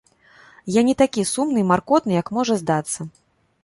Я 0.75 0.81
не 0.87 0.95
такі 1.03 1.27
сумны 1.33 1.59
і 1.65 1.69
маркотны, 1.75 2.11
як 2.21 2.27
можа 2.39 2.53
здацца. 2.65 2.99